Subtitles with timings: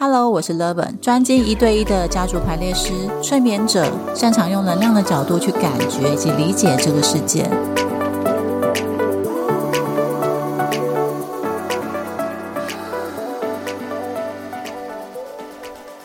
[0.00, 7.50] Hello，我是 Levin，专精一对一的家族排列师、催眠者，擅长用能量的角度去感觉以及理解这个世界。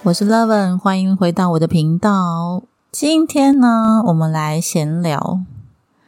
[0.02, 2.64] 我是 Levin，欢迎回到我的频道。
[2.92, 5.42] 今天呢，我们来闲聊，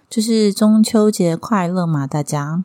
[0.10, 2.64] 就是中秋节快乐嘛，大家。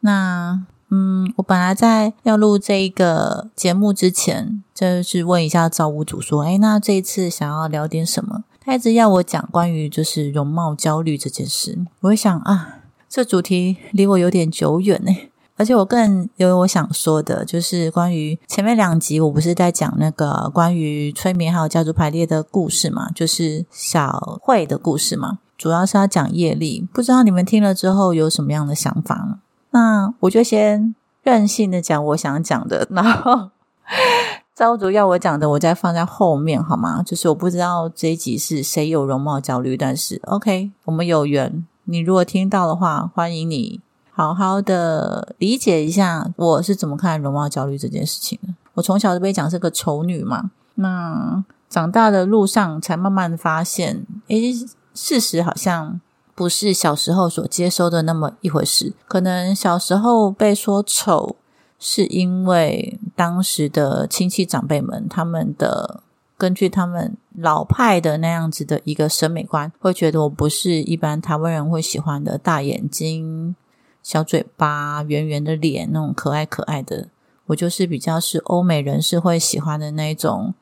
[0.00, 0.62] 那
[0.94, 11.78] 嗯，我本来在要录这一个节目之前，就是问一下造物主说：“哎，那这一次想要聊点什么？”他一直要我讲关于就是容貌焦虑这件事。
[12.00, 15.10] 我会想啊，这主题离我有点久远呢。
[15.56, 26.86] 而且我更有我想说的，就是关于前面两集，我不是在讲那个关于催眠还有家族排列的故事嘛，就是小慧的故事嘛，主要是要讲业力。
[26.92, 29.38] 不知道你们听了之后有什么样的想法呢？
[29.72, 33.50] 那我就先任性的讲我想讲的，然后
[34.54, 37.02] 招主要我讲的，我再放在后面好吗？
[37.02, 41.66] 就是我不知道这一集是谁有容貌焦虑，但是 OK，我们有缘。
[41.84, 43.80] 你如果听到的话，欢迎你
[44.12, 48.54] 好好的理解一下我是怎么看容貌焦虑这件事情的。
[48.74, 54.52] 我从小就被讲是个丑女嘛，那长大的路上才慢慢发现，诶，
[54.94, 56.00] 事实好像。
[56.34, 58.94] 不是小时候所接收的那么一回事。
[59.06, 61.36] 可能小时候被说丑，
[61.78, 66.02] 是因为当时的亲戚长辈们，他们的
[66.38, 73.54] 根据他们老派的那样子的一个审美观，会觉得我不是一般台湾人会喜欢的大眼睛、
[74.02, 77.08] 小嘴巴、圆圆的脸那种可爱可爱的。
[77.46, 80.54] 我就是比较是欧美人士会喜欢的那种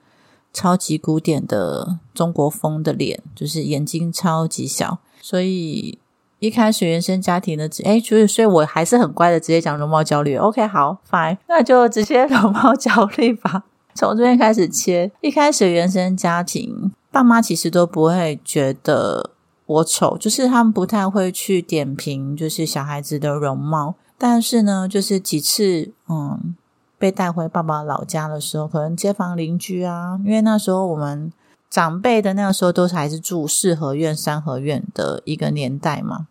[0.53, 4.99] 超级古典的中国风的脸，就是眼睛超级小。
[5.21, 5.99] 所以
[6.39, 10.37] 一开始原生家庭的，哎，所以所以我还是很乖的，直接讲容貌焦虑。
[10.37, 13.65] OK，好，Fine，那就直接容貌焦虑吧。
[13.95, 15.13] 从这边开始切。
[15.21, 19.31] 一开始原生家庭，爸妈其实都不会觉得
[19.67, 23.97] 我丑，就是他们不太会去点评，就是小孩子的容貌。
[24.17, 26.55] 但是呢，就是几次，嗯，
[26.99, 31.31] 被带回爸爸老家的时候，可能街坊邻居啊，因为那时候我们。
[31.71, 36.27] 长辈的那个时候都是还是住四合院、三合院的一个年代嘛，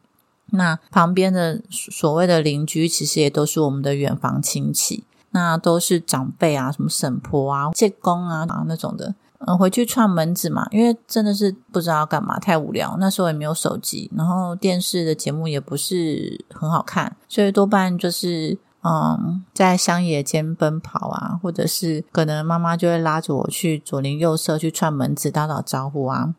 [0.47, 18.57] 那旁边的所谓的邻居其实也都是我们的远房亲戚，那都是长辈啊，什么婶婆啊、借公啊啊那种的，嗯，回去串门子嘛，因为真的是不知道干嘛，太无聊，那时候也没有手机，然后电视的节目也不是很好看，所以多半就是。
[18.81, 26.34] 嗯，在乡野间奔跑啊，或者是可能妈妈就会拉着我去左邻右舍去串门子打打招呼啊。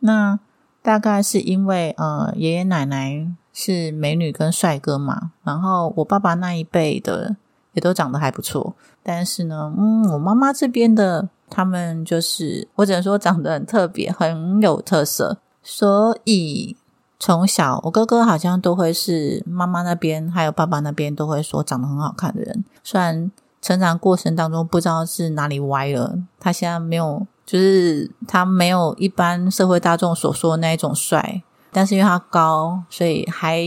[0.00, 0.38] 那
[0.82, 7.36] 大概是因为呃爷爷奶奶是美女跟帅哥嘛，然后我爸爸那一辈的
[7.72, 16.76] 也都长得还不错，但是呢，嗯，我妈妈这边的他们就是我只能说长得很特别，很有特色，所以。
[17.18, 22.64] 从小，我哥哥好像都会是妈妈那边，还有爸爸那边都会说长得很好看的人。
[22.84, 23.30] 虽然
[23.60, 31.42] 成长过程当中不知道是哪里歪了，他现在没有，就是他没有一般社会大众所说的那一种帅，
[31.72, 33.66] 但是因为他高，所以还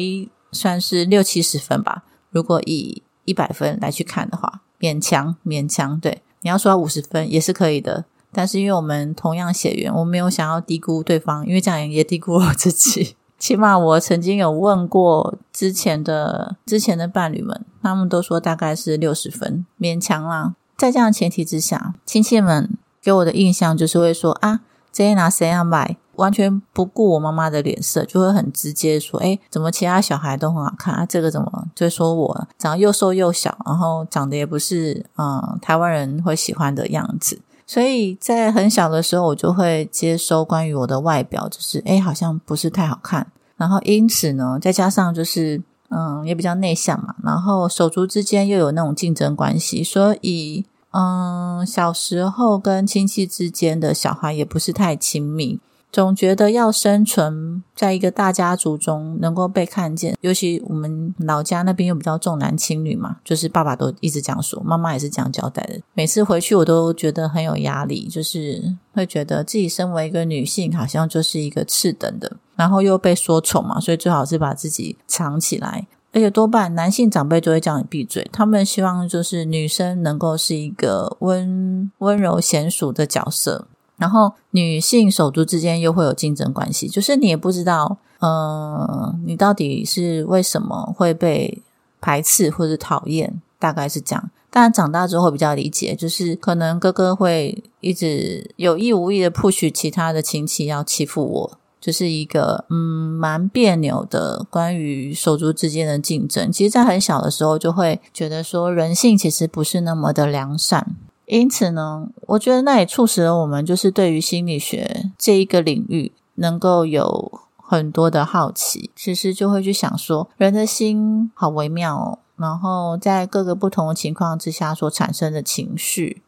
[0.53, 2.03] 算是六七十分吧。
[2.29, 5.99] 如果以一百分来去看的话，勉强勉强。
[5.99, 13.17] 对，你要说五十分也是可以的，但是因为我们同样血缘，我没有想要低估对方，因为这样也低估我自己。
[13.41, 20.53] 起码我曾经有问过之前的之前的伴侣们，他们都说大概是六十分，勉强啦。
[20.77, 24.59] 在这样的前提之下，亲戚们给我的印象就是会说啊，
[24.93, 31.03] 这些拿谁要买，完全不顾我妈妈的脸色，就会很直接说，哎，怎么其他小孩都很好看啊？
[31.07, 37.41] 这个怎么就说我长得又瘦又小，然后长得也不是嗯台湾人会喜欢的样子。
[37.71, 43.31] 所以在很小的时候，我就会接收关于我的外表，就是哎，好像不是太好看。
[43.55, 47.15] 然后因此呢，再加上就是嗯，也比较内向嘛。
[47.23, 55.61] 然后手足之间又有那种竞争关系，所以嗯，小时候跟亲戚之间的小孩也不是太亲密。
[55.91, 65.81] 总觉得要生存在一个大家族中，能够被看见，尤其我们老家那边又比较重男轻女嘛，就是爸爸都一直这样说，妈妈也是这样交代的。
[65.93, 75.87] 每次回去我都觉得很有压力，就是会觉得自己身为一个女性，好像就是一个次等的，然后又被说丑嘛，所以最好是把自己藏起来。
[76.13, 83.67] 而且多半男性长辈都会叫你闭嘴，他们希望就是女生能够是一个温温柔娴熟的角色。
[84.01, 91.61] 然后女性手足之间又会有竞争关系，就是你也不知道，呃，你到底是为什么会被
[92.01, 94.31] 排斥或者讨厌，大概是这样。
[94.49, 106.51] 但长大之后比较理解，就是可能哥哥会一直有意无意的 push 其他的亲戚要欺负我，就是一个嗯蛮别扭的关于手足之间的竞争。
[106.51, 110.95] 其实，在很小的时候就会觉得说人性其实不是那么的良善，
[111.25, 122.19] 因此呢，我觉得那也促使了我们就是对于心理学这一个领域能够有很多的好奇，其实就会去想说人的心好微妙哦。
[122.35, 126.23] 然后在各个不同的情况之下所产生的情绪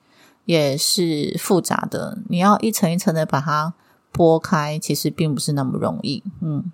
[0.46, 3.74] 也是复杂的，你要一层一层的把它
[4.14, 6.22] 剥开，其实并不是那么容易。
[6.42, 6.72] 嗯，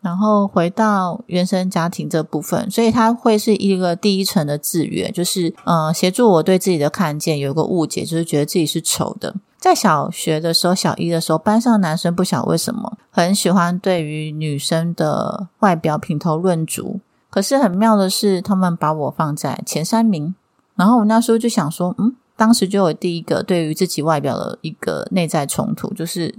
[0.00, 9.34] 然后回到原生家庭这部分，所以它会是一个第一层的制约，就是呃协助我对自己的看见有一个误解，就是觉得自己是丑的。
[9.58, 17.00] 在小学的时候，小一的时候，班上男生不晓为什么很喜欢对于女生的外表品头论足。
[17.28, 20.34] 可是很妙的是，他们把我放在前三名，
[20.76, 26.32] 然后我那时候就想说，嗯，当时就有第一个对于自己外表的一个内在冲突，就是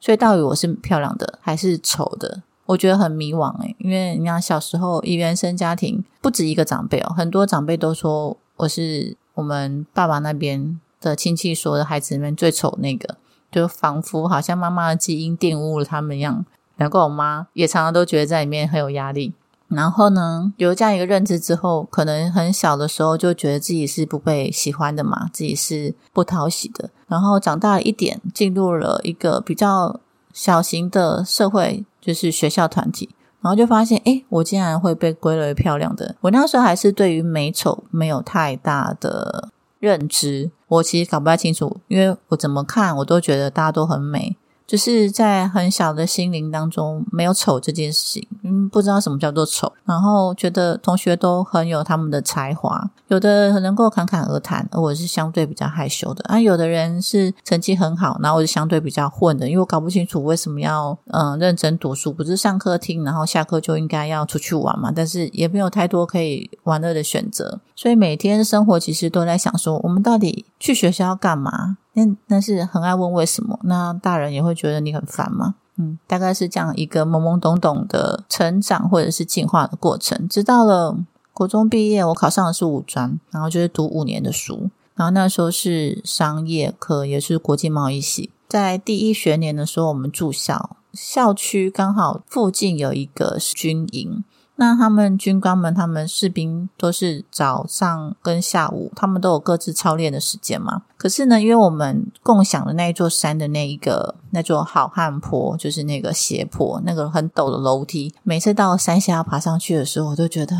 [0.00, 2.42] 所以到底我是漂亮的还是丑的？
[2.66, 13.16] 我觉得很迷惘诶，因为你看小时候以原生家庭不止一个长辈哦，很多长辈都说我是我们爸爸那边的亲戚说的孩子里面最丑那个，
[13.52, 16.44] 就仿佛好像妈妈的基因玷污了他们一样。
[16.76, 19.34] 难怪我妈也常常都觉得在里面很有压力。
[19.68, 26.90] 然后呢，有这样一个认知之后，可能很小的时候就觉得自己是不被喜欢的嘛，自己是不讨喜的。
[27.08, 29.98] 然后长大一点，进入了一个比较
[30.32, 33.08] 小型的社会，就是学校团体，
[33.40, 36.16] 然后就发现，哎，我竟然会被归类为漂亮的。
[36.20, 39.48] 我那时候还是对于美丑没有太大的
[39.78, 44.36] 认知，我其实搞不太清楚，因为我怎么看我都觉得大家都很美。
[44.66, 56.40] 就是在很小的心灵当中没有丑这件事情，嗯，不知道什么叫做丑，然后觉得同学都很有他们的才华，有的能够侃侃而谈，而我是相对比较害羞的啊。
[56.40, 71.76] 有的人是成绩很好，然后我是相对比较混的，因为我搞不清楚为什么要嗯认真读书，不是上课听，然后下课就应该要出去玩嘛，但是也没有太多可以玩乐的选择，所以每天生活其实都在想说，我们到底去学校要干嘛？
[71.94, 75.54] 那那是很爱问为什么，那大人也会觉得你很烦吗？
[75.76, 80.28] 嗯，大概是这样一个懵懵懂懂的成长或者是进化的过程。
[80.28, 80.96] 直到了
[81.32, 88.30] 国中毕业，我考上的是五专，然后就是读五年的书，然后那时候是商业科，也是国际贸易系。
[88.46, 94.22] 在第一学年的时候，我们住校，校区刚好附近有一个军营。
[94.56, 100.82] 那他们军官们，他们士兵都是早上跟下午，他们都有各自操练的时间嘛。
[100.96, 110.56] 可是呢，因为我们共享的那一座山的那一个那座好汉坡，就是那个斜坡，那个很陡的楼梯，每次到山下爬上去的时候，我都觉得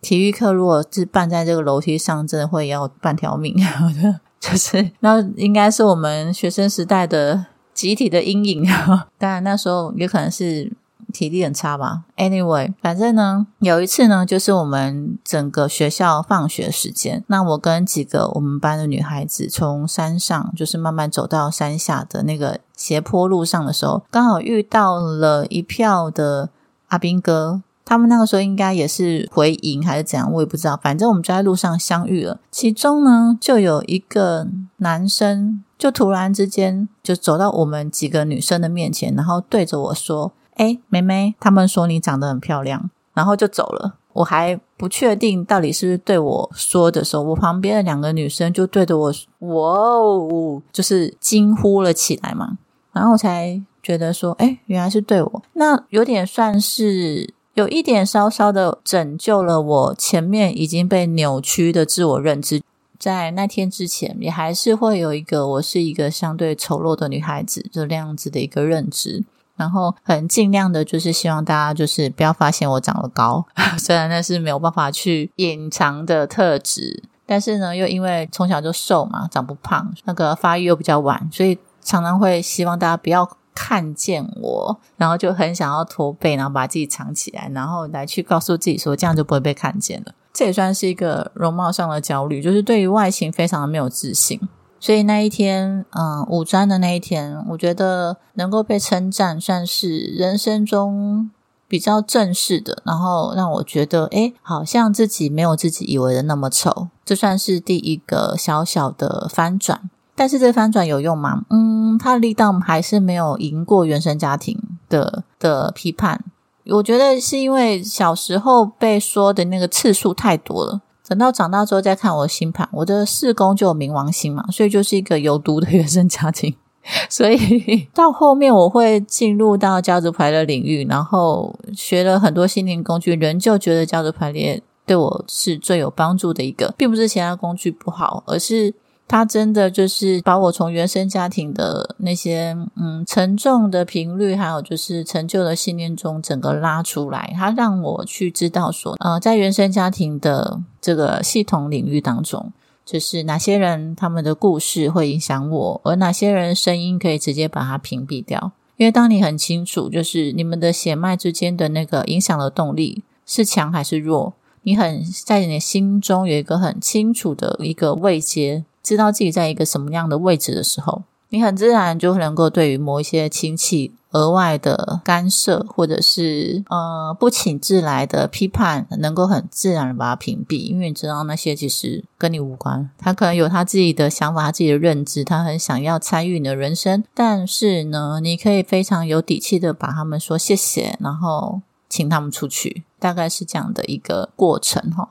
[0.00, 3.54] 体育课如果是办在这个楼梯上，真的会要半条命。
[4.40, 7.44] 就是那应该是我们学生时代的
[7.74, 8.64] 集体的阴影。
[9.18, 10.72] 当然那时候也可能是。
[11.18, 26.50] 体力很差吧？Anyway，反正呢，有一次呢，就是我们整个学校放学时间，那我跟几个我们班的女孩子从山上，就是慢慢走到山下的那个斜坡路上的时候，刚好遇到了一票的
[26.86, 30.78] 阿兵哥，他们那个时候应该也是回营还是怎样，我也不知道。
[30.80, 40.32] 反正我们就在路上相遇了，其中呢，就有一个男生，就突然之间就走到我们几个女生的面前，然后对着我说。
[40.58, 43.94] 哎，妹妹，他们说你长得很漂亮，然后就走了。
[44.14, 52.58] 我还不确定到底是不是对我说的时候，我旁边的两个女生就对着我，哇哦，就是惊呼了起来嘛。
[52.92, 55.42] 然后我才觉得说，哎，原来是对我。
[55.52, 62.60] 那有点算是有一点稍稍的拯救了我前面已经被扭曲的自我认知。
[62.98, 69.24] 在那天之前，也还是会有一个我是一个相对丑陋的女孩子，就那样子的一个认知。
[69.58, 73.44] 然后很尽量的，就是希望大家就是不要发现我长得高，
[73.76, 90.12] 虽然那是没有办法去隐藏的特质，但是呢，又因为从小就瘦嘛，长不胖，那个发育又比较晚，所以常常会希望大家不要看见我，然后就很想要驼背，然后把自己藏起来，然后来去告诉自己说这样就不会被看见了。
[90.32, 94.40] 这也算是一个容貌上的焦虑，就是对于外形非常的没有自信。
[94.80, 101.30] 所以那一天，嗯，五专的那一天，我觉得能够被称赞，算是人生中
[101.66, 109.90] 比较正式的，然后让我觉得，哎，好像自己没有自己以为的那么丑，这算是第一个小小的翻转。
[110.14, 111.44] 但是这翻转有用吗？
[111.50, 116.24] 嗯，它力道还是没有赢过原生家庭的的批判。
[116.66, 120.80] 我觉得是因为小时候被说的那个次数太多了。
[121.08, 126.54] 等到长大之后再看我的星盘，我的四宫就有冥王星嘛，所以就是一个有毒的原生家庭。
[127.10, 138.74] 所以 到后面我会进入到家族排列领域，然后学了很多心灵工具，仍旧觉得家族排列对我是最有帮助的一个，并不是其他工具不好，而是。
[139.08, 147.32] 他真的就是把我从原生家庭的那些嗯沉重的频率，还有就是陈旧的信念中整个拉出来。
[147.34, 152.52] 他让我去知道说，呃，在原生家庭的这个系统领域当中，
[152.84, 158.52] 就是哪些人他们的故事会影响我，而哪些人声音可以直接把它屏蔽掉。
[158.76, 168.64] 因为当你很清楚，就是你们的血脉之间的那个影响的动力是强还是弱，你很在你的心中有一个很清楚的一个位阶。
[168.88, 182.88] 知道自己在一个什么样的位置的时候，你很自然就能够对于某一些亲戚额外的干涉，或者是呃不请自来的批判，能够很自然的把它屏蔽，因为你知道那些其实跟你无关。
[182.96, 195.10] 他可能有他自己的想法，他自己的认知，他很想要参与你的人生，但是呢，你可以非常有底气的把他们说谢谢，然后请他们出去，大概是这样的一个过程哈。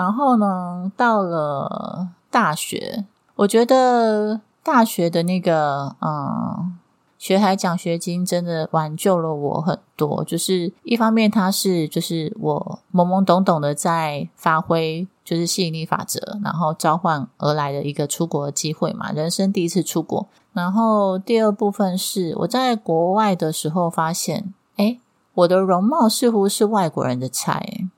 [0.00, 3.04] 然后呢，到了大学，
[3.36, 6.78] 我觉得大学的那个嗯，
[7.18, 10.24] 学海奖学金真的挽救了我很多。
[10.24, 20.26] 就是一方面，它是就是我懵懵懂懂的在发挥，就是吸引力法则，然后召唤而来的一个出国的机会嘛，人生第一次出国。
[20.54, 24.98] 然后第二部分是我在国外的时候发现，哎，
[25.34, 27.90] 我的容貌似乎是外国人的菜。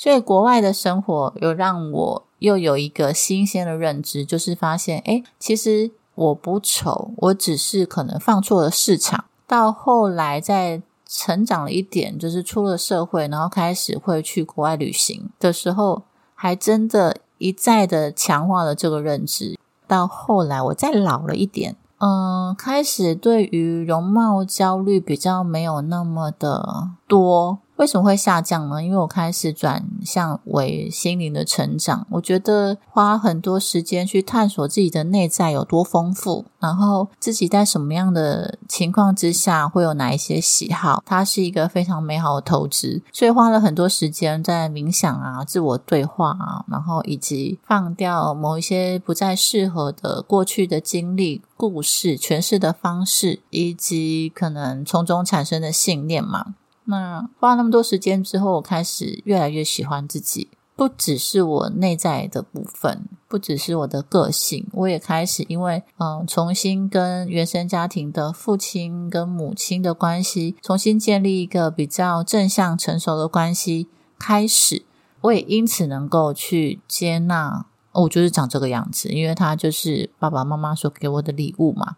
[0.00, 9.26] 所以国外的生活有让我又有一个新鲜的认知，就是发现，哎，其实我不丑，我只是可能放错了市场。
[9.46, 16.04] 到后来再成长了一点，就是出了社会，然后开始会去国外旅行的时候，
[16.34, 19.58] 还真的一再的强化了这个认知。
[19.86, 27.58] 到后来我再老了一点，嗯，开始对于容貌焦虑比较没有那么的多。
[27.80, 28.84] 为什么会下降呢？
[28.84, 32.06] 因为我开始转向为心灵的成长。
[32.10, 43.02] 我觉得花很多时间去探索自己的内在有多丰富，然后自己在什么样的情况之下会有哪一些喜好，它是一个非常美好的投资。
[43.14, 56.56] 所以花了很多时间在冥想啊、自我对话啊，然后以及放掉某一些不再适合的过去的经历、故事诠释的方式，以及可能从中产生的信念嘛。
[56.90, 74.84] 那花了那么多时间之后，我开始越来越喜欢自己，不只是我内在的部分，不只是我的个性，我也开始因为嗯，重新跟原生家庭的父亲跟母亲的关系，重新建立一个比较正向成熟的关系，开始
[75.20, 81.96] 我也因此能够去接纳，我就是长这个样子，因为他就是爸爸妈妈所给我的礼物嘛。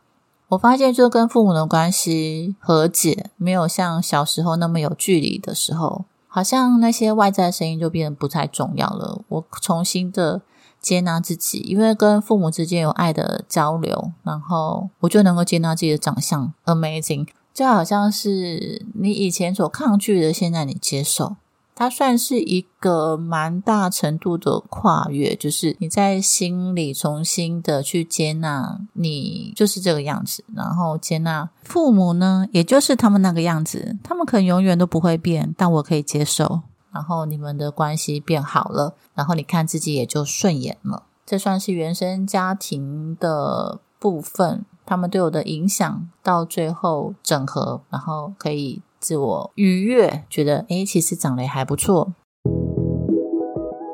[0.53, 9.23] 我发现，就跟父母的关系和解，没有像小时候那么有距离的时候，好像那些外在声音就变得不太重要了。
[9.29, 10.43] 我重新的
[10.79, 21.37] 接纳自己，因为跟父母之间有爱的交流，然后我就能够接纳自己的长相，amazing，就好像是你以前所抗拒的，现在你接受。
[21.75, 36.61] 它算是一个蛮大程度的跨越，就是你在心里重新的去接纳你就是这个样子，然后接纳父母呢，也就是他们那个样子，他们可能永远都不会变，但我可以接受。
[36.93, 41.05] 然后你们的关系变好了，然后你看自己也就顺眼了。
[41.25, 48.83] 这算是原生家庭的部分，他们对我的影响，到最后整合，然后可以。
[49.03, 52.15] 自我愉悦，觉得诶，其实长得还不错。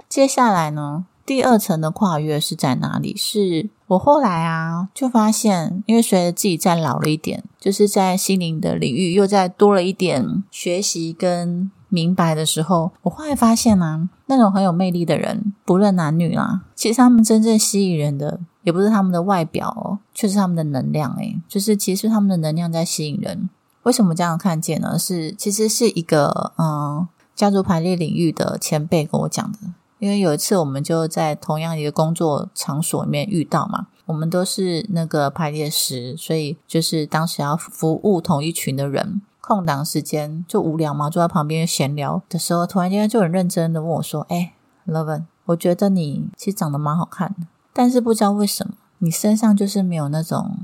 [0.06, 3.16] 接下来呢，第二层的跨越是在哪里？
[3.16, 21.14] 是我后来啊，就发现，因为随着自己再老了一点，就是在心灵的领域又再多了一点学习跟明白的时候，我后来发现呢，那种很有魅力的人，不论男女啦，其实他们真正吸引人的，也不是他们的外表哦，却是他们的能量。
[21.14, 23.48] 诶，就是其实他们的能量在吸引人。
[23.88, 24.98] 为什么这样看见呢？
[24.98, 29.58] 是其实是一个嗯，家族排列领域的前辈跟我讲的。
[29.98, 44.52] 因为有一次我们就在同样一个工作场所里面遇到嘛，我们都是那个排列师，所以就是当时要服务同一群的人，空档时间就无聊嘛，坐在旁边闲聊的时候，突然间就很认真的问我说：“哎
[44.86, 50.58] ，Loven，我觉得你其实长得蛮好看的，但是不知道为什么你身上就是没有那种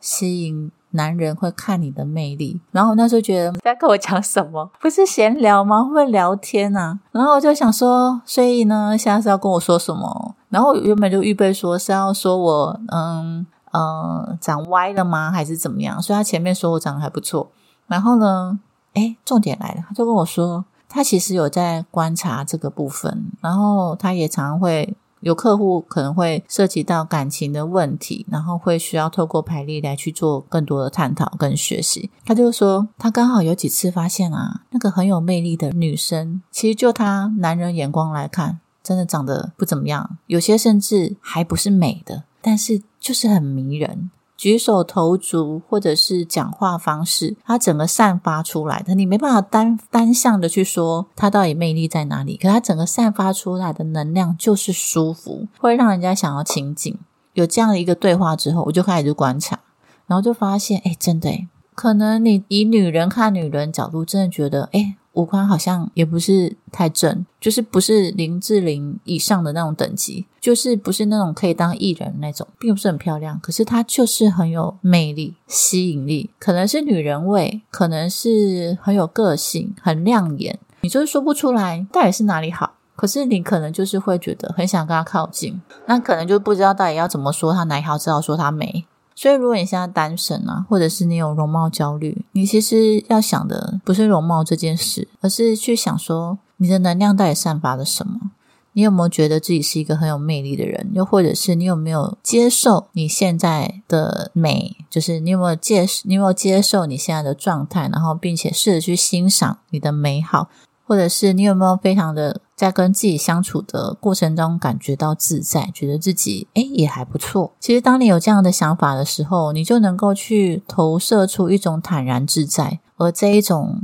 [0.00, 2.60] 吸引。”男人会看你的魅力。
[2.72, 5.82] 然后我那时候觉得在跟我讲什么， 不是闲聊吗？
[5.82, 6.98] 会不会聊天啊？
[7.12, 10.34] 然后我就想说，所以呢，现在是要跟我说什么？
[10.48, 15.30] 然后原本就预备说是要说我嗯呃长歪了吗？
[15.30, 16.00] 还是怎么样？
[16.00, 17.50] 所以他前面说我长得还不错。
[17.86, 18.58] 然后呢，
[18.94, 24.96] 哎，重点来了，他就跟我说，他其实有在观察这个部分，然后他也常会。
[25.24, 32.10] 有客户可能会涉及到感情的问题，然后会需要透过排列来去做更多的探讨跟学习。
[32.26, 44.10] 他就说，他刚好有几次发现啊，那个很有魅力的女生，其实就他男人眼光来看，真的长得不怎么样，有些甚至还不是美的，但是就是很迷人。
[44.44, 52.36] 举手投足，或者是讲话方式，他整个散发出来的，你没办法单单向的去说他到底魅力在哪里。
[52.36, 56.98] 可他整个散发出来的能量就是舒服，会让人家想要亲近。
[57.32, 59.60] 有这样的一个对话之后，我就开始观察，
[60.06, 64.96] 然后就发现，哎，真的，可能你以女人看女人角度，真的觉得，哎。
[65.14, 73.38] 五官好像也不是太正，就是不是林志玲以上的那种等级，就是不是那种可以当艺人那种，并不是很漂亮。
[73.40, 80.58] 可是她就是很有魅力、吸引力，可能是女人味，可能是很有个性、很亮眼。
[80.80, 88.84] 你就是说不出来到底是哪里好，可是你可能就是会觉得很想跟她靠近，那可能就不知道到底要怎么说她哪里好，只好说她美。
[89.14, 98.32] 所以，如果你现在单身啊，或者是你有容貌焦虑，你其实要想的不是容貌这件事，而是去想说你的能量到底散发了什么？
[98.72, 100.90] 你有没有觉得自己是一个很有魅力的人？
[100.92, 104.76] 又或者是你有没有接受你现在的美？
[104.90, 107.88] 就是你有没有接，你有没有接受你现在的状态？
[107.92, 110.48] 然后，并且试着去欣赏你的美好。
[110.86, 117.52] 或者是你有没有非常的在跟自己相处的过程中感觉到自在，觉得自己诶也还不错。
[117.58, 123.82] 其实当你有这样的想法的时候，你就能够去投射出一种坦然自在，而这一种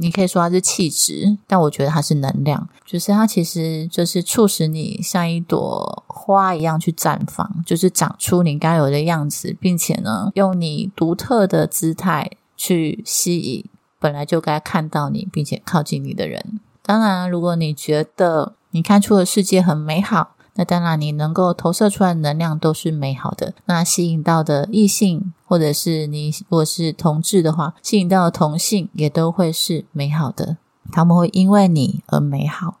[0.00, 13.64] 你可以说它是气质，但我觉得它是能量，就是它其实就是促使你像一朵花一样去绽放，就是长出你该有的样子，并且呢，用你独特的姿态去吸引。
[14.00, 16.60] 本来就该看到你，并且靠近你的人。
[16.88, 23.52] 当然，如果你觉得你看出的世界很美好，那当然你能够投射出来的能量都是美好的。
[23.66, 30.56] 那吸引到的异性，或者是你如果是同志的话，吸引到的同性也都会是美好的。
[30.90, 32.78] 他们会因为你而美好。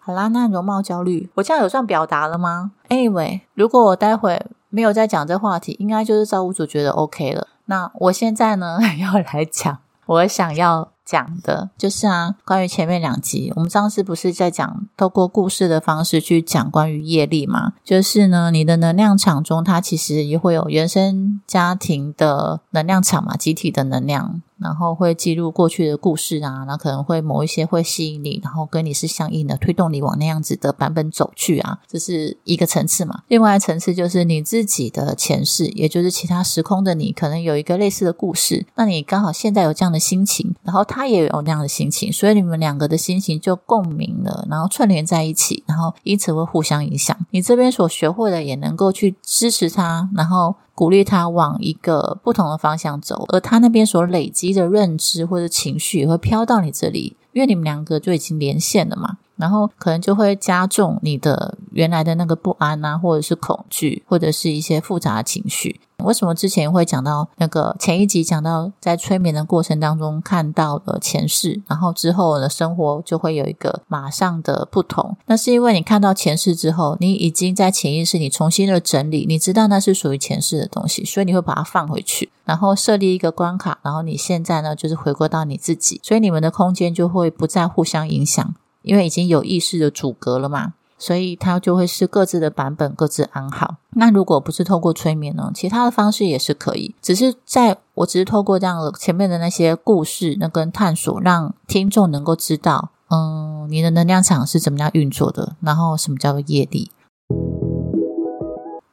[0.00, 7.46] 好啦，那容貌焦虑，我这样有算表达了吗？Anyway，如果我待会没有再讲这话题，应该就是造物主觉得 OK 了。
[7.66, 17.72] 那我现在呢， 要来讲我想要讲的，就是啊，关于前面两集，我们上次不是在讲透过故事的方式去讲关于业力嘛？
[17.82, 24.42] 就是呢，你的能量场中，它其实也会有原生家庭的能量场嘛，集体的能量。
[24.60, 33.22] 然后会记录过去的故事啊，那可能会某一些会吸引你，然后跟你是相应的，推动你往那样子的版本走去啊，这是一个层次嘛。
[33.28, 47.16] 另外一层次就是你自己的前世，也就是其他时空的你，可能有一个类似的故事，那你刚好现在有这样的心情，然后他也有那样的心情，所以你们两个的心情就共鸣了，然后串联在一起，然后因此会互相影响。
[47.30, 50.54] 你这边所学会的也能够去支持他，然后。
[50.78, 59.16] 鼓励他往一个不同的方向走，而他那边所累积的认知或者情绪也会飘到你这里，因为你们两个就已经连线了嘛。
[59.34, 65.80] 然后可能就会加重你的原来的那个不安啊，或者是恐惧，或者是一些复杂的情绪。
[66.04, 75.16] 为什么之前会讲到那个前一集讲到在催眠的过程当中看到了前世，然后之后的生活就会有一个马上的不同？
[75.26, 88.54] 那是因为你看到前世之后，你已经在潜意识里重新的整理，你知道那是属于前世的东西，所以你会把它放回去，然后设立一个关卡，然后你现在呢就是回归到你自己，所以你们的空间就会不再互相影响。
[88.82, 93.76] 因为已经有意识的阻隔了嘛，所以它就会是各自的版本，各自安好。
[93.90, 96.94] 那如果不是透过催眠呢，其他的方式也是可以。
[97.00, 106.90] 只是在我只是透过这样的前面的那些故事，那跟探索，让听众能够知道，嗯，你的能量场是怎么样运作的，然后什么叫做业力。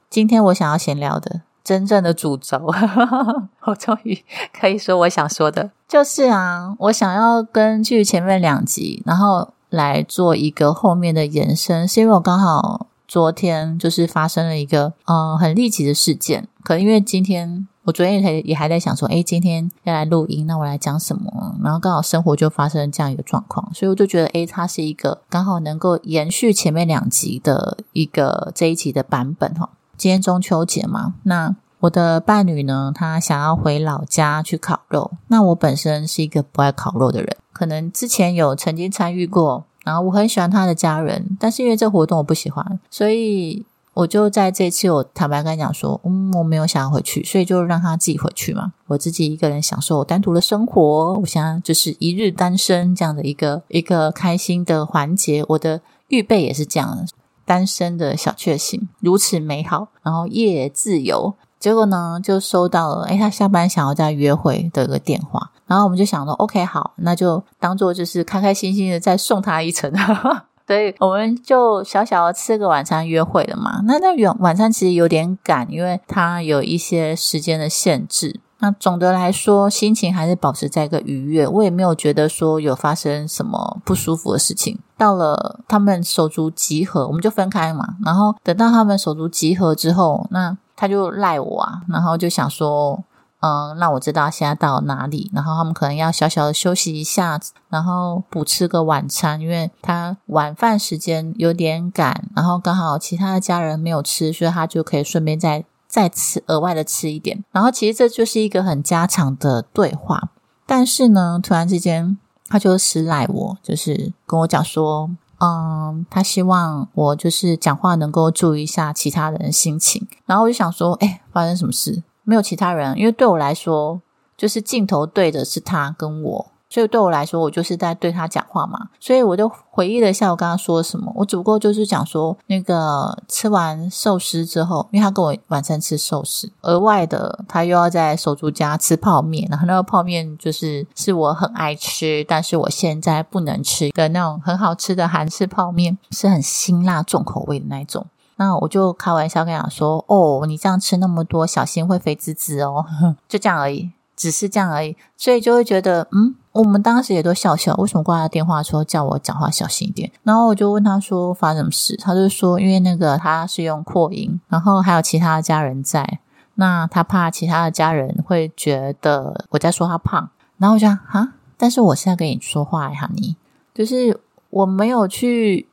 [0.10, 2.72] 今天我想要闲聊的真正的主轴，
[3.66, 4.24] 我终于
[4.58, 9.50] 可以说我想说的，就是啊，我想要根据前面两集，然后。
[9.76, 21.56] 来做一个后面的延伸，是因为我刚好昨天就是发生了一个呃很立即的事件，可能因为今天我昨天也也还在想说，哎，今天要来录音，那我来讲什么？
[21.64, 29.70] 然后刚好生活就发生这样一个状况，所以我就觉得，哎，它是一个刚好能够延续前面两集的一个这一集的版本哈。
[29.98, 31.56] 今天中秋节嘛，那。
[31.82, 35.12] 我的伴侣呢，他想要回老家去烤肉。
[35.28, 51.14] 那我本身是一个不爱烤肉的人，可能之前有曾经参与过，然后我很喜欢他的家人，但是因为这活动我不喜欢，所以我就在这次我坦白跟他讲说，嗯，我没有想要回去，所以就让他自己回去嘛，我自己一个人享受我单独的生活。
[51.14, 57.08] 我现在就是一日单身这样的一个一个开心的环节，我的预备也是这样。
[57.48, 61.36] 单身的小确幸如此美好，然后夜自由。
[61.60, 65.52] 结果呢，就收到了，哎，他下班想要再约会的一个电话。
[65.68, 69.92] 然后我们就想说，OK，好，那就当做就是开开心心的再送他一程。
[70.68, 73.82] 所以我们就小小的吃个晚餐约会了嘛。
[73.86, 78.40] 那那晚晚餐其实有点赶，因为它有一些时间的限制。
[78.60, 81.48] 那总的来说，心情还是保持在一个愉悦。
[81.48, 84.80] 我也没有觉得说有发生什么不舒服的事情。
[84.98, 87.98] 到了他们手足集合，我们就分开嘛。
[88.04, 93.04] 然后等到他们手足集合之后，那他就赖我啊，然后就想说，
[93.46, 95.30] 嗯，让我知道现在到哪里。
[95.34, 105.66] 然后他们可能要小小的休息一下，然后补吃个晚餐，因为他晚饭时间有点赶，然后刚好其他的家人没有吃，所以他就可以顺便再。
[105.88, 110.30] 再吃额外的吃一点，然后其实这就是一个很家常的对话。
[110.66, 112.18] 但是呢，突然之间
[112.50, 120.06] 他就私赖我，就是跟我讲说，嗯，他希望我就是讲话能够注意一下其他人的心情。
[120.26, 122.04] 然后我就想说，哎，发生什么事？
[122.26, 124.02] 没有其他人，因为对我来说，
[124.36, 126.48] 就是镜头对的是他跟我。
[126.68, 128.90] 所以对我来说，我就是在对他讲话嘛。
[129.00, 131.10] 所以我就回忆了一下，我刚刚说什么。
[131.16, 148.06] 我只不过就是讲说，那个吃完寿司之后，因为他跟我晚餐吃寿司，额外的他又要在手足家吃泡面，然后那个泡面就是是我很爱吃，但是我现在不能吃的那种很好吃的韩式泡面，是很辛辣重口味的那种。
[148.38, 152.86] 那我就开玩笑跟他说：“哦，你这样吃那么多，小心会肥滋滋哦。”
[153.28, 153.92] 就这样而已。
[154.16, 157.76] 只是这样而已，所以就会觉得，嗯，我们当时也都笑笑。
[157.76, 160.10] 为什么挂他电话说叫我讲话小心一点？
[160.24, 166.20] 然后我就问他说发生什么事，他就说因为那个他是用扩音，然后还有其他的家人在，
[166.54, 170.30] 那他怕其他的家人会觉得我在说他胖。
[170.58, 173.36] 然后我就讲啊，但是我现在跟你说话哈，你
[173.74, 174.18] 就是
[174.50, 175.68] 我没有去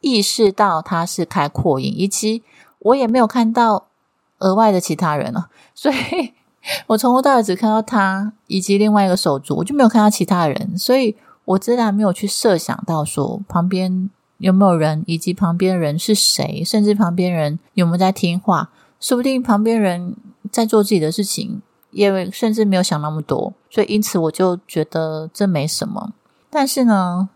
[0.00, 2.42] 意识到他是开扩音，以及
[2.80, 3.86] 我也没有看到
[4.38, 6.34] 额外的其他人了， 所以。
[6.88, 20.14] 我从头到尾只看到他以及另外一个手足，我就没有看到其他人，所以我自然没有去设想到说旁边有没有人，以及旁边人是谁，甚至旁边人有没有在听话，说不定旁边人
[20.50, 26.12] 在做自己的事情，也甚至没有想那么多，所以因此我就觉得这没什么。
[26.50, 27.30] 但是呢，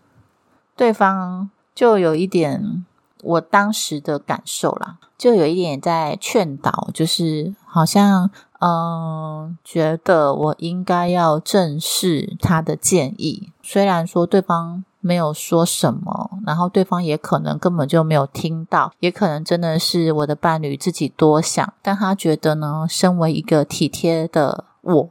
[0.75, 2.85] 对方就有一点
[3.23, 8.29] 我当时的感受啦，就有一点在劝导，就是好像。
[8.65, 13.51] 嗯，觉得我应该要正视他的建议。
[13.61, 21.73] 虽然说对方没有说什么，然后对方也可能根本就没有听到，也可能真的是我的伴侣自己多想。
[21.81, 25.09] 但他觉得呢，身为一个体贴的我，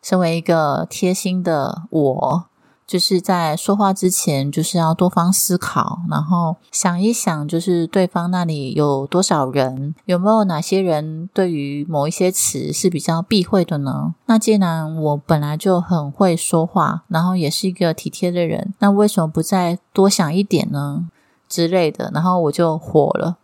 [0.00, 2.44] 身为一个贴心的我。
[2.92, 14.14] 就是在说话之前，就是要多方思考，然后想一想，就是对方那里有多少人，有没有哪些人对于某一些词是比较避讳的呢？
[14.26, 21.08] 那既然我本来就很会说话，然后也是一个体贴的人，那为什么不再多想一点呢？
[21.48, 23.38] 之类的，然后我就火了。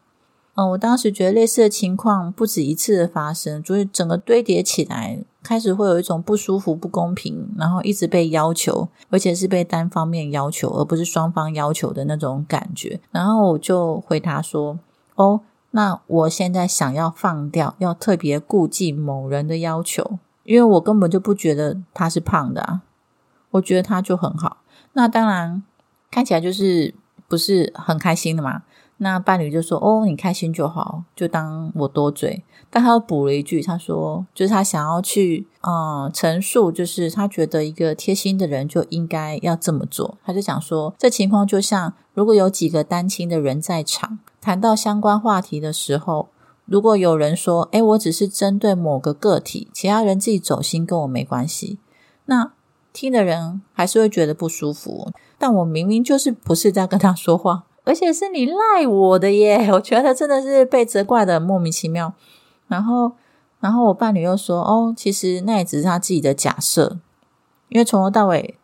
[0.59, 12.99] 嗯，我当时觉得类似的情况不止一次的发生，所以整个堆叠起来，开始会有一种不舒服、不公平，然后一直被要求，而且是被单方面要求，而不是双方要求的那种感觉。
[13.13, 14.81] 然后我就回答说
[15.15, 22.81] ：“哦，那我现在想要放掉，要特别顾忌某人的要求，因为我根本就不觉得他是胖的啊，
[23.53, 24.57] 我觉得他就很好。
[24.95, 25.63] 那当然
[26.11, 26.93] 看起来就是
[27.29, 28.65] 不是很开心的嘛。”
[29.01, 46.29] 那伴侣就说：“哦，你开心就好，就当我多嘴。”但他又补了一句：“他说，就是他想要去，嗯，陈述，就是他觉得一个贴心的人就应该要这么做。”他就讲说：“这情况就像，如果有几个单亲的人在场，谈到相关话题的时候，
[46.67, 51.79] 如果有人说：‘哎，我只是针对某个个体，其他人自己走心跟我没关系’，
[52.27, 52.53] 那
[52.93, 55.13] 听的人还是会觉得不舒服。
[55.39, 62.13] 但我明明就是不是在跟他说话。”而且是你赖我的耶， 我觉得真的是被责怪的莫名其妙。
[62.67, 63.13] 然后，
[63.61, 66.99] 然后我伴侣又说：“哦，其实那也只是他自己的假设，
[67.71, 68.59] 因为从头到尾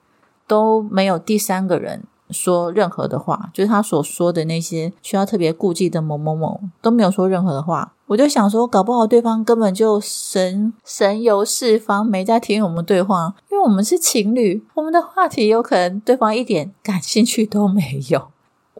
[0.46, 18.33] 都没有第三个人说任何的话，就是他所说的那些需要特别顾忌的某某某都没有说任何的话，我就想说，搞不好对方根本就神神游四方，没在听我们对话，因为我们是情侣，我们的话题有可能对方一点感兴趣都没有。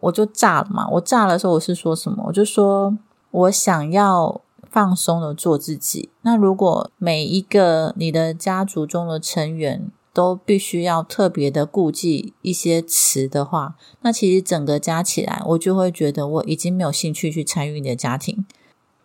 [0.05, 0.87] 我就炸了嘛！
[0.93, 2.25] 我炸的时候，我是说什么？
[2.27, 2.97] 我就说
[3.31, 4.41] 我想要
[4.71, 6.11] 放松的做自己。
[6.23, 18.45] 那如果每一个你的家族中的成员都必须要特别的顾忌一些词的话，那其实整个加起来，我就会觉得我已经没有兴趣去参与你的家庭。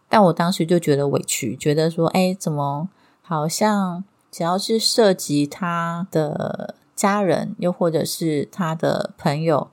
[0.09, 2.89] 但我当时就觉得委屈，觉得说，哎，怎么
[3.21, 9.69] 好像只要是涉及他的家人，又或者是他的朋友。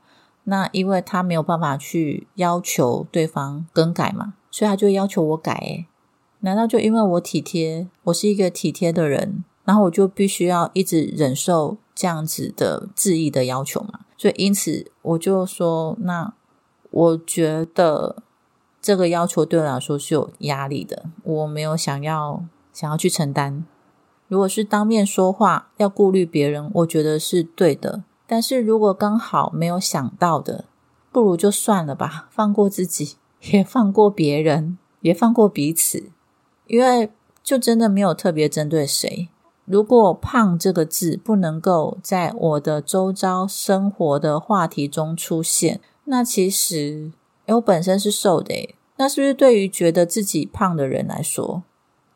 [0.48, 5.52] 那因为他没有办法去要求对方更改嘛，所以他就要求我改。
[5.52, 5.86] 诶
[6.40, 14.00] 难道就因为我体贴，我是一个体贴的人，然后我就必须要一直忍受这样子的质疑的要求嘛？
[14.16, 16.32] 所以因此我就说，那
[16.90, 18.22] 我觉得
[18.80, 23.64] 这个要求对我来说是有压力的，我没有想要想要去承担。
[24.28, 28.02] 如果是当面说话要顾虑别人，我觉得是对的。
[28.26, 30.64] 但是如果刚好没有想到的，
[31.12, 33.16] 不如就算了吧，放过自己，
[33.52, 36.10] 也放过别人，也放过彼此，
[36.66, 37.10] 因为
[37.42, 39.28] 就真的没有特别针对谁。
[39.64, 47.10] 如果“胖”这个字不能够在我的周遭生活的话题中出现，那其实，
[47.46, 51.64] 我本身是瘦的，那是不是对于觉得自己胖的人来说，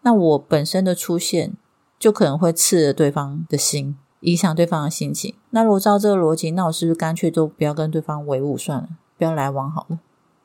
[0.02, 1.54] 那我本身的出现
[1.98, 3.96] 就可能会刺了对方的心？
[4.20, 5.34] 影响对方的心情。
[5.50, 9.98] 那如果照这个逻辑，那我是不是干脆都不要跟对方为伍算了，不要来往好了，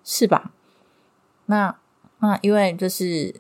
[0.03, 0.51] 是吧？
[1.47, 1.75] 那
[2.19, 3.35] 那因为就是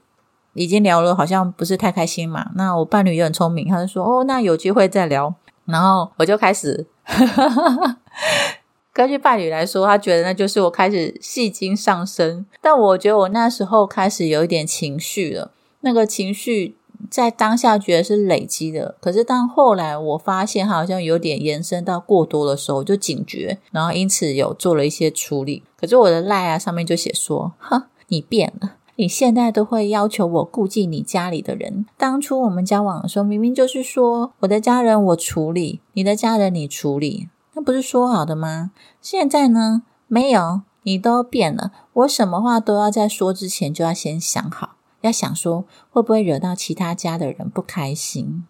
[0.53, 2.51] 已经聊了，好像不是太开心嘛。
[2.55, 5.33] 那我伴侣也很聪明，他就说：“哦，那有机会再聊。”
[5.65, 6.85] 然后我就开始，
[8.93, 12.45] 根据伴侣来说，他觉得那就是我开始戏精上升。
[12.61, 16.75] 但我觉得我那时候开始有一点情绪了，那个情绪。
[17.09, 25.63] 在当下觉得是累积的，可是当后来我发现好像有点延伸到过多的时候，就警觉，然后因此有做了一些处理。
[25.77, 31.85] 可是我的赖啊上面就写说：“哼，你变了，你现在都会要求我顾忌你家里的人。
[31.97, 38.71] 当初我们交往的时候，明明就是说我的家人我处理，你的家人你处理，那不是说好的吗？
[39.01, 44.71] 现在呢，没有，你都变了，我什么话都要在说之前就要先想好。”
[45.05, 48.43] 要想说会不会惹到其他家的人不开心，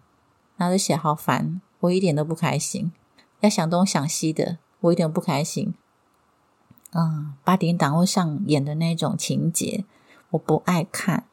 [0.55, 2.93] 然后就写好烦，我一点都不开心。
[3.41, 5.73] 要想东想西的，我一点都不开心。
[6.93, 9.83] 嗯，八点档会上演的那种情节，
[10.29, 11.25] 我不爱看，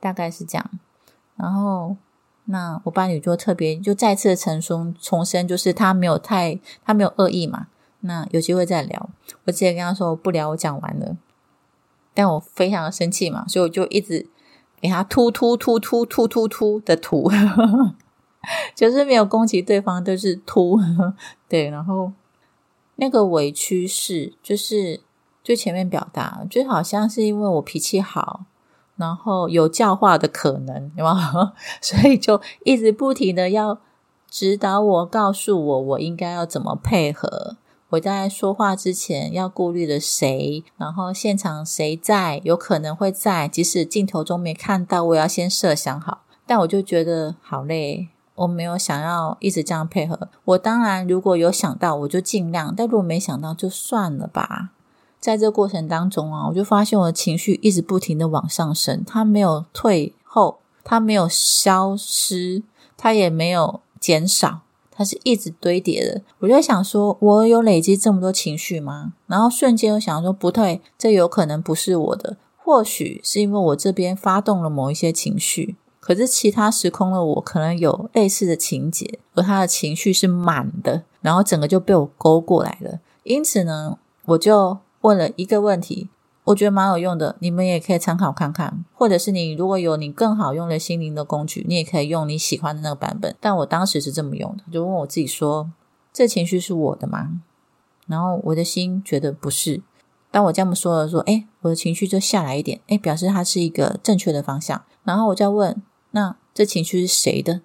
[0.00, 0.68] 大概是这样。
[1.36, 1.96] 然后，
[2.46, 7.68] 那我伴侣就特别就再次的重申，重申就是他没有太他没有恶意嘛。
[8.00, 9.08] 那有机会再聊，
[9.44, 11.16] 我直接跟他说不聊，我讲完了。
[12.12, 14.28] 但我非常的生气嘛，所以我就一直。
[14.84, 17.30] 给他突突突突突突突的突，
[18.76, 20.78] 就是没有攻击对方，都是突。
[21.48, 22.12] 对，然后
[22.96, 25.00] 那个委屈是，就是
[25.42, 28.44] 最前面表达，就好像是因为我脾气好，
[28.96, 31.54] 然后有教化的可能，对吗？
[31.80, 33.78] 所以就一直不停的要
[34.28, 37.56] 指导我，告诉我我应该要怎么配合。
[37.90, 46.22] 我在说话之前要顾虑的谁，然后现场谁在，有可能会在，即使镜头中没看到，我要先设想好。
[46.46, 50.28] 但我就觉得好累，我没有想要一直这样配合。
[50.44, 54.70] 我当然如果有想到，我就尽量；但如果没想到，就算了吧。
[55.20, 62.62] 在这过程当中啊，我就发现我的情绪一直不停的往上升，它没有退后，它没有消失，
[62.96, 64.63] 它也没有减少。
[64.96, 69.12] 它是一直堆叠的，我就想说，我有累积这么多情绪吗？
[69.26, 83.00] 然后瞬间又想说，不对，这有可能不是我的，或许是因为我这边发动了某一些情绪，可是其他时空的我可能有类似的情节，而他的情绪是满的，然后整个就被我勾过来了。
[83.24, 86.08] 因此呢，我就问了一个问题。
[86.44, 93.34] 我觉得蛮有用的，你们也可以参考看看，或者是你如果有你更好用的心灵的工具，你也可以用你喜欢的那个版本。
[93.40, 95.70] 但我当时是这么用的，就问我自己说：
[96.12, 97.40] 这情绪是我的吗？
[98.06, 99.80] 然后我的心觉得不是。
[100.30, 104.84] 当我这么说了，说：哎，我的情绪就下来一点，哎，表示它是一个正确的方向。
[105.04, 105.80] 然后我再问：
[106.10, 107.62] 那这情绪是谁的？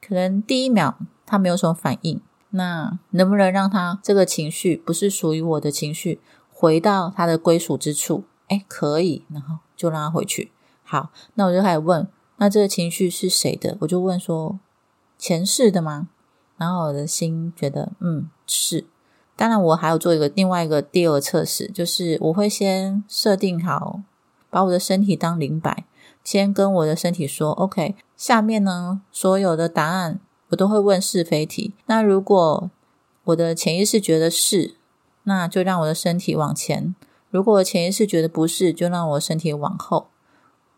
[0.00, 6.20] 可能第一秒他没有什么反应，那能不能让他这个情绪不是属于我的情绪？
[6.62, 10.52] 回到他的归属之处，哎，可以，然后就让他回去。
[10.84, 13.76] 好，那我就开始问，那这个情绪是谁的？
[13.80, 14.60] 我就问说，
[15.18, 16.06] 前世的吗？
[16.56, 18.86] 然后我的心觉得，嗯，是。
[19.34, 24.00] 当然，我还有做一个另外一个第二个测试，就是我会先设定好，
[24.48, 25.84] 把我的身体当灵摆，
[26.22, 30.20] 先跟我的身体说：“OK，下面呢所有的答案
[30.50, 31.74] 我都会问是非题。
[31.86, 32.70] 那如果
[33.24, 34.76] 我的潜意识觉得是，
[35.24, 36.94] 那就让我的身体往前；
[37.30, 40.08] 如果我潜意识觉得不是，就让我身体往后。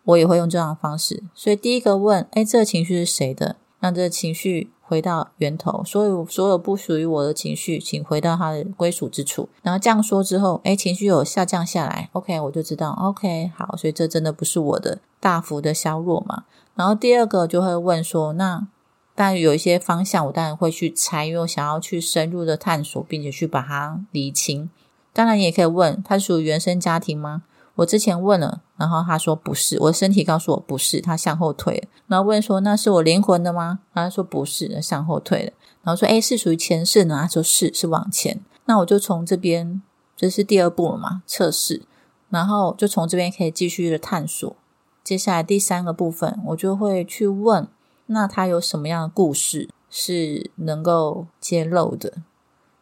[0.05, 1.23] 我也会用这样的方式。
[1.35, 3.57] 所以第一个问：哎，这个情绪是谁的？
[3.81, 9.49] 让这个情绪。”回到源头，所有所有不属于我的情绪，请回到它的归属之处。
[9.63, 16.45] 然后这样说之后，哎，情绪有下降下来，OK，我就知道，OK，好，所以这真的不是我的大幅的削弱嘛。
[16.75, 18.69] 然后第二个就会问说，那
[19.15, 24.69] 但有一些方向，我当然会去猜，因为我想要去深入的探索，并且去把它理清。
[25.13, 27.45] 当然，你也可以问，他属于原生家庭吗？
[27.77, 31.89] 我之前问了，然后他说不是，我的身体告诉我不是，他向后退了。
[32.07, 33.81] 然后问说那是我灵魂的吗？
[33.93, 35.53] 他说不是，向后退了。
[35.83, 37.19] 然后说哎，是属于前世呢？
[37.23, 38.41] 他说是，是往前。
[38.67, 39.83] 那我就从这边，
[40.17, 41.23] 这是第二步了嘛？
[41.27, 41.83] 测试，
[42.31, 44.57] 然后就从这边可以继续的探索。
[45.03, 47.69] 接下来第三个部分，我就会去问，
[48.15, 52.15] 那他有什么样的故事是能够揭露的？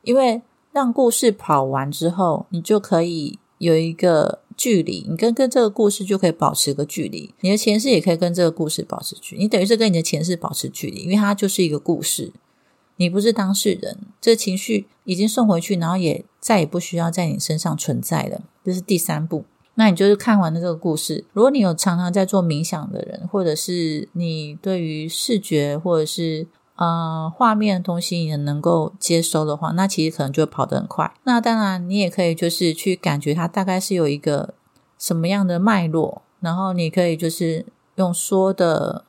[0.03, 4.39] 因为让故事跑完之后，你就可以有一个。
[4.55, 12.33] 距离，你跟跟这个故事就可以保持个距离，你的前世也可以跟这个故事保持距离，你等于是跟你的前世保持距离，因为它就是一个故事，
[12.97, 19.47] 你不是当事人，这情绪已经送回去，然后也再也不需要在你身上存在了，这是第三步。
[19.75, 26.47] 那你就是看完了这个故事，如果你有常常在做冥想的人，或者是你对于视觉或者是。
[26.77, 31.13] 呃，画面的东西也能够接收的话，那其实可能就会跑得很快。
[31.23, 34.55] 那当然，你也可以就是去感觉它大概是有一个
[34.99, 37.65] 什么样的脉络，然后你可以就是
[37.97, 39.05] 用说的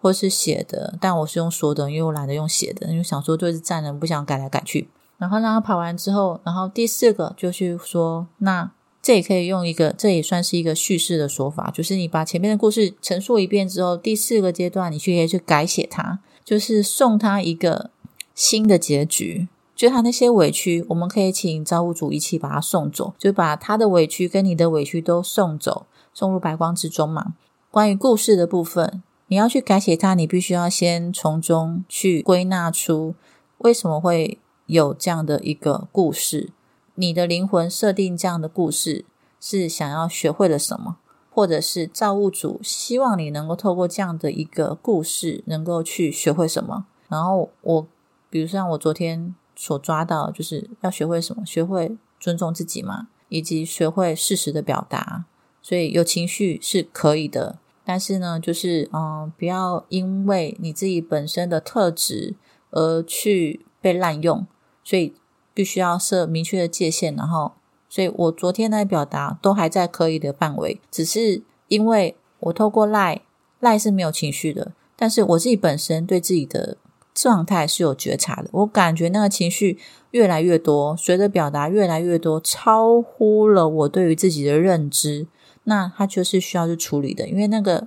[0.00, 4.88] 或是写的，但我是用说的，因为我懒得用写的，因为想说就是站着，不想改来改去。
[5.18, 8.70] 然后让它跑完之后，然后第四个就去说，那
[9.06, 16.18] 这也可以用一个，这也算是一个叙事的说法，就是你把前面的故事陈述一遍之后，第四个阶段你去可以去改写它。
[16.44, 17.90] 就是送他一个
[18.34, 27.34] 新的结局，就他那些委屈，我们可以请造物主一起把他送走，就把他的委屈跟你的委屈都送走，送入白光之中嘛。
[27.70, 33.14] 关于故事的部分，你要去改写它，你必须要先从中去归纳出
[33.58, 36.50] 为什么会有这样的一个故事，
[36.96, 39.04] 你的灵魂设定这样的故事
[39.40, 40.98] 是想要学会了什么。
[41.30, 46.86] 或者是造物主希望你能够透过这样的一个故事，能够去学会什么。
[47.10, 47.86] 然后我，
[48.30, 55.26] 比如像我昨天所抓到，就是要学会什么，学会尊重自己嘛，以及学会适时的表达。
[55.60, 62.34] 所以有情绪是可以的，但是呢，就是嗯，不要因为你自己本身的特质
[62.70, 64.46] 而去被滥用。
[64.82, 65.12] 所以
[65.56, 67.54] 必须要设明确的界限，然后。
[67.88, 73.22] 所以我昨天的表达都还在可以的范围，只是因为我透过赖
[73.60, 76.76] 赖是没有情绪的，但是我自己本身对自己的
[77.14, 78.48] 状态是有觉察的。
[78.50, 79.78] 我感觉那个情绪
[80.10, 85.28] 越来越多，随着表达越来越多，超乎了我对于自己的认知，
[85.64, 87.86] 那它就是需要去处理的，因为那个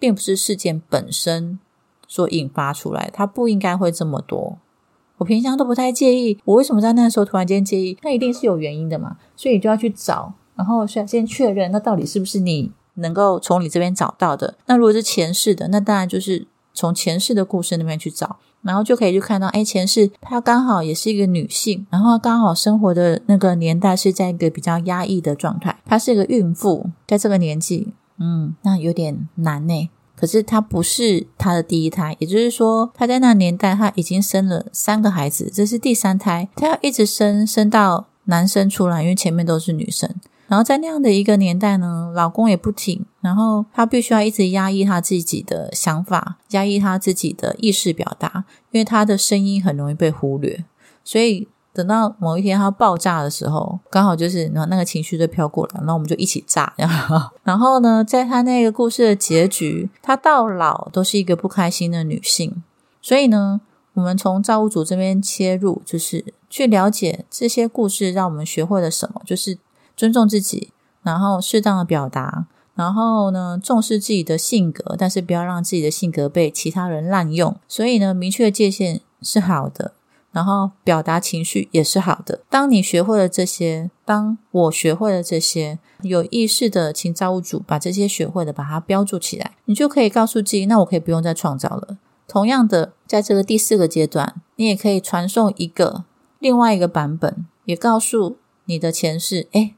[0.00, 1.60] 并不是事件本身
[2.08, 4.58] 所引发出来，它不应该会这么多。
[5.20, 7.98] 我平常都不太介意，我为什么在那时候突然间介意？
[8.02, 14.56] 那一定是有原因的嘛，所以你就要去找，然后需要先确认，那到底是不是你能够从你这边找到的？
[14.64, 29.90] 那如果是前世的，那当然就是从前世的故事那边去找，然后就可以去看到，哎，前世她刚好也是一个女性，然后刚好生活的那个年代是在一个比较压抑的状态，她是一个孕妇，在这个年纪，嗯，那有点难呢。
[30.20, 40.14] 可是她不是她的第一胎，也就是说，她在那年代，她已经生了三个孩子，这是第三胎，她要一直生，生到男生出来，因为前面都是女生。
[40.46, 50.64] 然后在那样的一个年代呢，老公也不挺，然后她必须要一直压抑她自己的想法，压抑她自己的意识表达，因为她的声音很容易被忽略，
[51.02, 51.48] 所以。
[51.72, 56.72] 等到某一天它爆炸的时候，刚好就是然后那个情绪就飘过来，然后我们就一起炸。
[57.44, 62.62] 然后呢，在他那个故事的结局，他到老都是一个不开心的女性。
[63.00, 63.60] 所以呢，
[63.94, 69.56] 我们从造物主这边切入，就是去了解这些故事，让我们学会了什么，就是
[69.96, 70.72] 尊重自己，
[71.02, 77.56] 然后适当的表达，然后呢，重视自己的性格，但是不要让自己的性格被其他人滥用。
[77.68, 79.92] 所以呢，明确界限是好的。
[80.32, 82.40] 然后表达情绪也是好的。
[82.48, 91.98] 当你学会了这些，当我学会了这些，有意识的请造物主把这些学会的把它标注起来，你就可以告诉自己，那我可以不用再创造了。
[92.28, 96.04] 同样的，在这个第四个阶段，你也可以传送一个
[96.38, 99.74] 另外一个版本，也告诉你的前世，哎，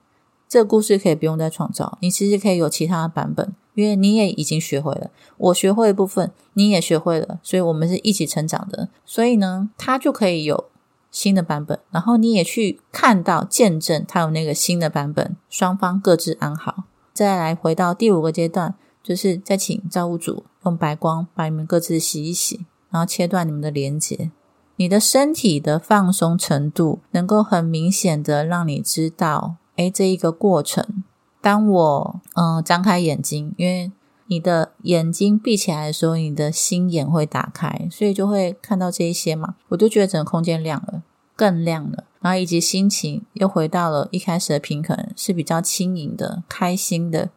[0.47, 8.89] 这个故事可以不用再创造，你其实可以有其他的版本，因为你也已经学会了，我学会的部分你也学会了，所以我们是一起成长的。
[9.05, 10.67] 所以呢，他就可以有
[11.11, 16.85] 新的版本，然后你也去看到、见证他有那个新的版本，双方各自安好。
[17.13, 24.31] 再来回到第五个阶段，就是再请造物主用白光把你们各自洗一洗，然后切断你们的连接。
[24.77, 31.05] 你的身体的放松程度，能够很明显的让你知道，哎，这一个过程。
[31.43, 33.93] 当我嗯张开眼睛，因为
[34.29, 39.57] 你的眼睛闭起来的时候，你的心眼会打开，所以就会看到这一些嘛。
[39.69, 41.03] 我就觉得整个空间亮了，
[41.37, 47.29] 更亮了，然后以及心情又回到了一开始的平衡，是比较轻盈的、开心的。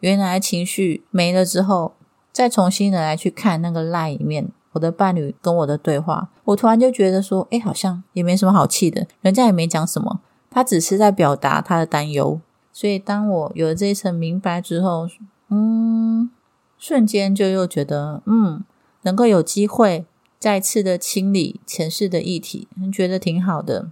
[0.00, 1.94] 原来情绪没了之后，
[2.30, 12.38] 再重新的来去看那个赖里面我的伴侣跟我的对话，我突然就觉得说，哎，好像也没什么好气的，人家也没讲什么，他只是在表达他的担忧。
[12.76, 15.08] 所以，当我有了这一层明白之后，
[15.48, 16.28] 嗯，
[16.76, 18.64] 瞬间就又觉得，嗯，
[19.02, 20.04] 能够有机会
[20.40, 23.90] 再次的清理前世的议题，觉得挺好的。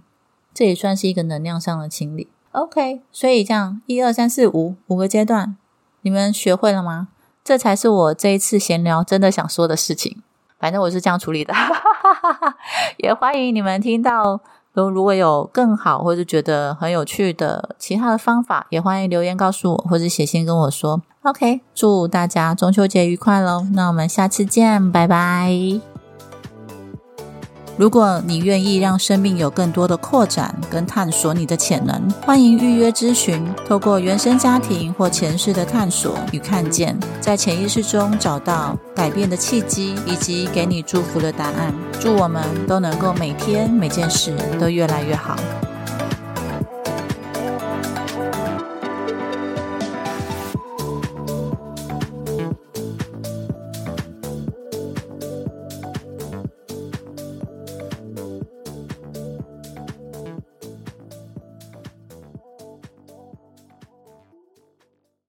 [0.53, 2.27] 这也算是一个能量上的清理。
[2.51, 5.55] OK，所以这样一二三四五五个阶段，
[6.01, 7.07] 你们学会了吗？
[7.41, 10.21] 这才是我这一次闲聊真的想说的事情。
[10.59, 11.53] 反正我是这样处理的，
[12.99, 14.41] 也欢迎你们听到。
[14.73, 21.01] 如如果有更好或者觉得很有趣的其他的方法，也欢迎留言告诉我，或者写信跟我说。
[21.21, 23.65] OK，祝大家中秋节愉快喽！
[23.73, 25.92] 那我们下次见，拜拜。
[27.75, 33.43] 如果你愿意让生命有更多的扩展跟探索你的潜能，欢迎预约咨询。
[33.67, 41.73] 透过原生家庭或前世的探索与看见，在潜意识中找到改变的契机，以及给你祝福的答案。
[41.99, 45.35] 祝我们都能够每天每件事都越来越好。